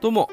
[0.00, 0.28] どうも、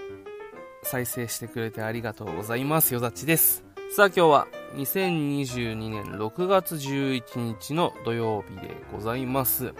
[0.83, 2.93] 再生してくれてありがとうございます。
[2.93, 3.63] よざちです。
[3.95, 9.73] さあ今日は2022年6月11日の土曜日でございます。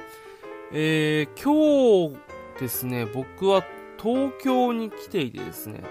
[0.72, 2.18] えー、今日
[2.62, 3.66] ですね、僕は
[4.02, 5.84] 東京に来ていてですね、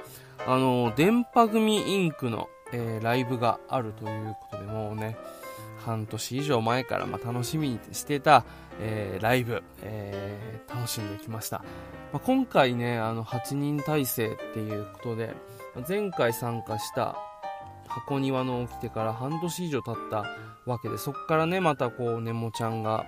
[0.47, 5.19] あの、電波組インクの、えー、ライブがあるということで、もうね、
[5.85, 8.45] 半年以上前からまあ楽しみにしてた、
[8.81, 11.59] えー、ライブ、えー、楽しんできました。
[12.13, 15.35] まあ、今回ね、あの、8人体制っていうことで、
[15.89, 17.17] 前回参加した
[17.87, 20.25] 箱庭の起きてから半年以上経った
[20.67, 23.07] わけで、そこからね、またこう、ネモちゃんが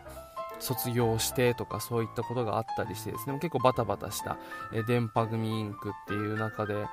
[0.59, 4.37] 卒業してとかそういったことがあったりしてですね、結構バタバタした、
[4.73, 6.87] え電波組インクっていう中で、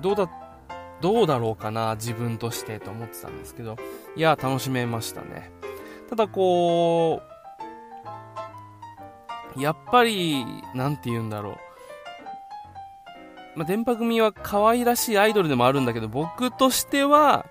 [0.00, 0.28] どうだ、
[1.00, 3.76] どうだろうかな、自分としてと思ってたんですけど、
[4.16, 5.50] いや、楽しめましたね。
[6.10, 7.31] ただこう、
[9.56, 11.56] やっぱり、なんて言うんだろう。
[13.54, 17.44] まあ、電波組は可愛らしいアイドルでもあるんだけど、僕としては、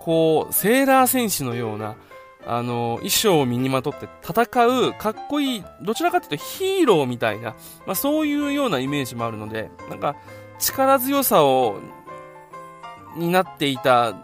[0.00, 1.96] こう、セーラー戦士のような、
[2.46, 7.54] あの、衣装を身にまとって戦う、かっこいい、どちらかというとヒーローみたいな、
[7.86, 10.16] まあそういうようなイメージもあるので、なんか、
[10.58, 11.80] 力強さを、
[13.16, 14.14] になっていた、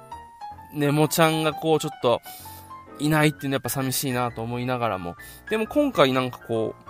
[0.73, 2.21] ネモちゃんがこう、ちょっと、
[2.99, 5.17] いないっていうのはやっぱ寂しいなと思いながらも、
[5.51, 6.86] でも今回なんかこう、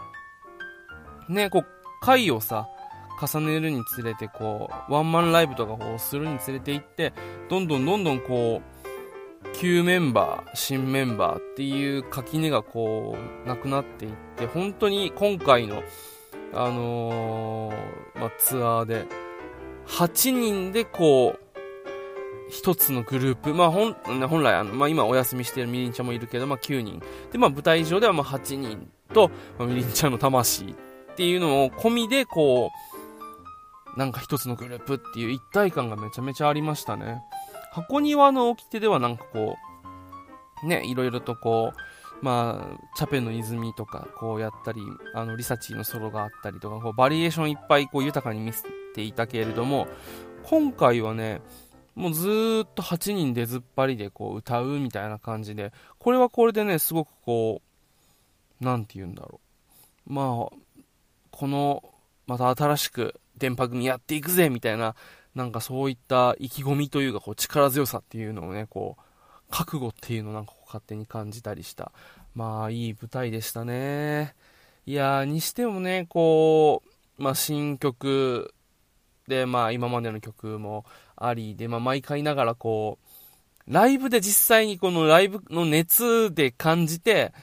[1.29, 1.67] ね、こう、
[2.01, 2.69] 回をさ、
[3.21, 7.13] 重ねるにつれてこう、ワンマンライブとかをするにつれていって、
[7.49, 8.77] どんどんどんどんこう、
[9.55, 15.83] 旧メンバー、新メンバーっていう垣根がこう、なくなっていって、本当に今回の、
[16.53, 19.07] あのー、まあ、ツアーで、
[19.87, 21.47] 8人でこう、
[22.51, 23.95] 一つのグループ、まあ本、
[24.29, 27.03] 本来あの、まあ今お休みしているみりんちゃんもいるけど、まあ9人。
[27.33, 30.75] で、まあ舞台上ではまあ8人と、まあ、みりんちゃんの魂
[31.16, 32.71] っていうのを込みでこ
[33.97, 37.22] う、なんか一つのグループっていう一体感がめちゃめちゃありましたね。
[37.72, 39.56] 箱庭の掟ではなんかこ
[40.62, 44.82] う、ね、いろいろとこう、まあ、チャペの泉とかこうやったり、
[45.15, 49.88] あの、リサチーのソロがあったりとか、こうバリエーションいっぱいこう豊かに見せていたけれども、
[50.43, 51.41] 今回はね、
[51.94, 57.62] もうずーっと8人でずっぱりでこう歌うみたいな感じで、これはこれでね、すごくこ
[58.60, 59.41] う、なんて言うんだろ
[60.06, 60.12] う。
[60.12, 60.56] まあ、
[61.37, 61.85] この、
[62.27, 64.97] また新しく電波組やっていくぜみたいな、
[65.35, 69.03] なんかそういった意気込みというか、こう力強さっていうのをね、こう、
[69.51, 71.93] 覚悟っていうのをなんかこう勝手に感じたりした。
[72.35, 74.35] まあ、いい舞台でしたね。
[74.87, 76.83] いやー、にしてもね、こ
[77.19, 78.55] う、まあ、新曲
[79.29, 80.87] で、まあ、今までの曲も
[81.17, 82.99] ありで、まあ、毎回ながらこ
[83.69, 87.35] う、ライブで実際にこのライブの熱で感じて、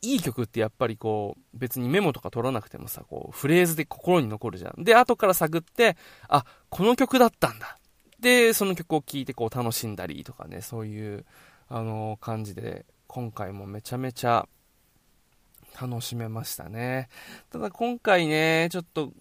[0.00, 4.84] いい曲ってやっぱりこう、別にメモとか取らなくてもさ、こう、フレーズで心に残るじゃん。
[4.84, 5.96] で、後から探って、
[6.28, 7.78] あ、この曲だったんだ。
[8.20, 11.24] で、その曲を聴いてこう楽しんだりとかね、そういう、
[11.68, 14.46] あのー、感じで、今回もめちゃめちゃ
[15.80, 17.08] 楽しめましたね。
[17.50, 19.12] ただ今回ね、ちょっと、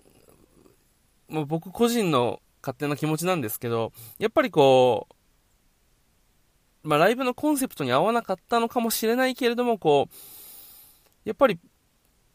[1.28, 5.08] もう僕個人の勝手な気持ちなんですけど、やっぱりこ
[6.84, 10.14] う、まあライブのコンセプトに合わなかったのかもしれないけれども、こう、
[11.26, 11.60] やっぱり、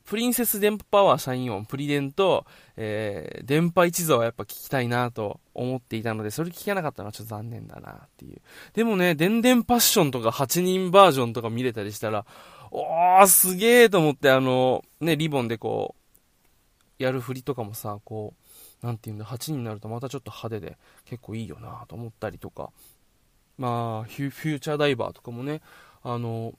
[0.04, 8.40] プリンセス電波パワー社員音、プリデンと、えー、電波一座はやっぱ聞きたいなと思っていたので、それ聞けなかったのはちょっと残念だなっていう。
[8.74, 12.26] でもね、電電パッションとか8人バージョンとか見れたりしたら、
[12.70, 18.34] おー、すげーと思って、あの、ね、リボンでこう、やる振りとかもさ、こ
[18.82, 20.76] う、なんていうんだ、8人になるとまたちょっと派手で
[21.06, 22.70] 結構いいよなと思ったりとか、
[23.56, 25.62] まあ、フューチャーダイバーとかもね、
[26.02, 26.52] あの、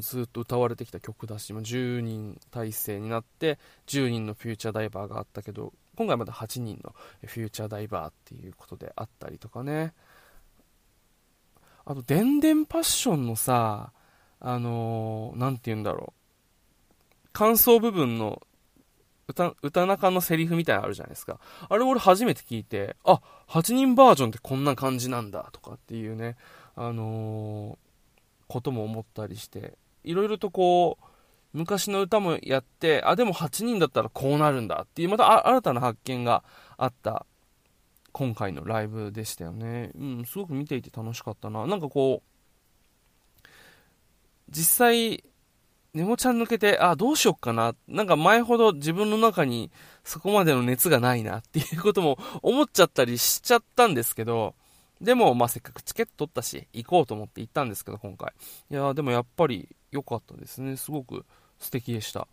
[0.00, 6.94] ずっと歌われてきた曲だし、10人体制になって10人のフューチャーダイバーがあったけど今回まだ8人の
[7.26, 9.92] フューチャーダイバーっていうことであったりとかね
[11.84, 13.92] あと、でんでんパッションのさ、
[14.40, 17.28] あのー、て言うんだろう。
[17.32, 18.42] 感想部分の
[19.26, 21.40] 歌、歌中のセリフみたいなのあるじゃないですか。
[21.68, 26.36] あれ俺初めて聞いて、あ、8人バージョンってこんな感じなんだとかっていうね、
[26.76, 27.76] あのー、
[28.46, 31.04] ことも思ったりして、いろいろとこう、
[31.52, 36.44] 昔の歌もやって、あ、でも8人だったらこうなるんだっていう、また新たな発見が
[36.76, 37.26] あった
[38.12, 39.90] 今回のライブでしたよね。
[39.98, 41.66] うん、すごく見ていて楽しかったな。
[41.66, 43.40] なんかこう、
[44.50, 45.24] 実際、
[45.94, 47.74] ネモちゃん抜けて、あ、どうしよっかな。
[47.86, 49.70] なんか前ほど自分の中に
[50.04, 54.54] そこまでの熱がないなっていうことも思っちゃったりしちゃったんですけど、
[55.00, 58.32] でも、まあ、せっかくチケット取ったし、行こうと思って行ったんですけど、今回。
[58.70, 60.76] いやでもやっぱり、良かったですね。
[60.76, 61.24] すごく
[61.58, 62.26] 素敵でした。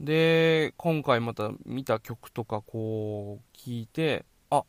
[0.00, 4.64] で、今回また見た曲とかこう聞いて、あ、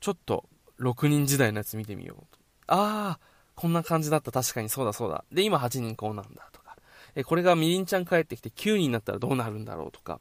[0.00, 0.44] ちょっと
[0.80, 2.38] 6人時代のやつ見てみようと。
[2.66, 3.20] ああ、
[3.54, 4.32] こんな感じだった。
[4.32, 5.24] 確かにそうだそうだ。
[5.32, 6.76] で、今8人こうなんだとか。
[7.14, 10.20] え、これがみりんちゃん帰ってきて9人になったらどうなるんだろうとか。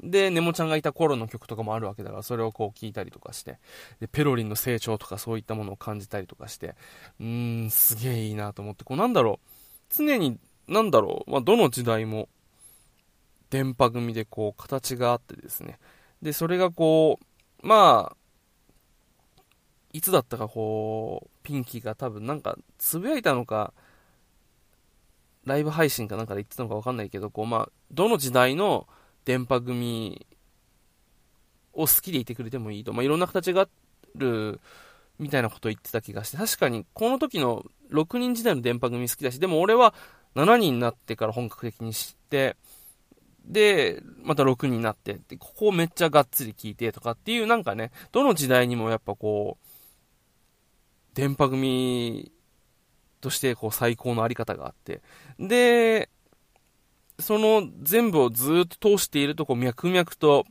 [0.00, 3.58] で、ネモちゃんがいた頃の曲とかもあるわけだから、それをこう聞いたりとかして、
[4.00, 6.74] で、ペロリンの成長とかそういったものを感じたりとかして、
[7.20, 9.48] うーん、すげえいいなと思って、こうなんだろう、
[9.90, 10.38] 常に、
[10.68, 12.28] なんだろう、まあ、どの時代も、
[13.50, 15.78] 電波組でこう、形があってですね、
[16.22, 17.20] で、それがこ
[17.62, 18.16] う、まあ、
[19.92, 23.72] いつだったかこう、ピンキーが多分なんか、つぶやいたのか、
[25.44, 28.88] ライブ配信かなんかで言ってたのかわかんないけど、こう、まあ、どの時代の
[29.24, 30.26] 電波組
[31.72, 32.92] を好きでいてくれてもいいと。
[32.92, 33.68] まあ、いろんな形があ
[34.14, 34.60] る、
[35.18, 39.94] みたいなことを言ってた気がして、確かにこの時の6人時代の電波組好きだし、でも俺は
[40.34, 42.56] 7人になってから本格的に知って、
[43.44, 49.66] で、また6人になって、で、ここをめっちゃがっつり聞いてとかっていうなんかね、どの時代にもやっぱこう、
[51.14, 52.32] 電波組
[53.20, 55.02] としてこう最高のあり方があって、
[55.38, 56.10] で、
[57.24, 60.44] その全部をずっと通しているとこう脈々と、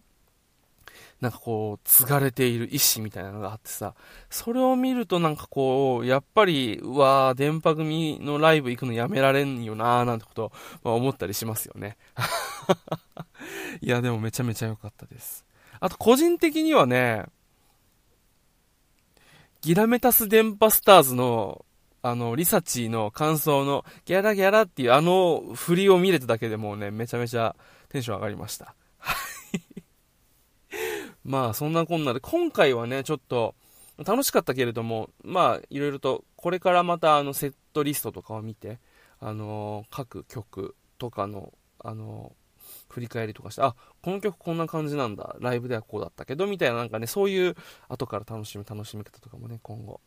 [1.22, 3.96] なんかこう、継がれている意志みたいなのがあってさ、
[4.30, 10.52] それを見るとなんかこう、やっぱり、うわー、電波組のライブ行くのやめられんよなーなんてことを、
[10.84, 11.96] まあ、思ったりしますよね。
[13.80, 15.46] いや、でもめちゃめちゃ良かったです。
[15.80, 17.25] あと、個人的にはね、
[19.62, 21.64] ギラメタス電波スターズの、
[22.05, 27.55] あの、リサチーの感想の、ギャラギャラっていうあの振りを見れただけでもうね、めちゃめちゃ
[27.88, 28.75] テンション上がりました。
[29.00, 29.15] は
[29.53, 29.83] い。
[31.23, 33.55] まあ、そんなこんなで、今回はね、ちょっと、
[34.05, 38.79] 楽しかったけれども、まあ、いろいろと、これからまた、あの、セットリストとかを見て、
[39.21, 42.35] あのー、各曲とかの、あの
[42.89, 47.55] 振り返りとかして、あ、この曲こんな感じなんだ、ライブではこうだったけど、みたいななんかね、そういう
[47.88, 50.01] 後から楽しむ楽しみ方とかもね、今後、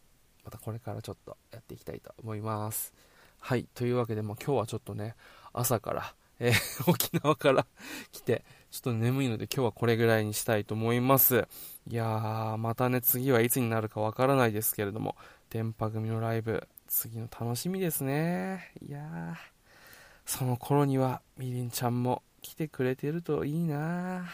[0.46, 2.94] またこれからちょっとやっていきたいと思います。
[3.40, 5.16] はい、というわけで、も今日はちょっとね、
[5.52, 6.54] 朝から、えー、
[6.90, 7.66] 沖縄から
[8.12, 11.48] 来て、ちょっと眠いので今日はこれぐらいにしたいと思います。
[11.88, 15.16] いやー、またね、次はいつになるかわからないですけれども、
[15.50, 18.72] 電波組のライブ、次の楽しみですね。
[18.88, 19.36] いやー、
[20.24, 24.28] その頃にはみりんちゃんも来てくれてるといいなま、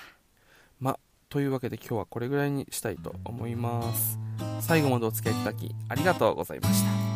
[1.32, 4.18] というわけで今日はこれぐらいにしたいと思います。
[4.60, 7.11] 最後までお付き合いいただきありがとうございました。